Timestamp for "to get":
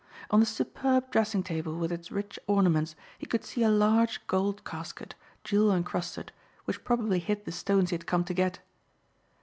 8.23-8.61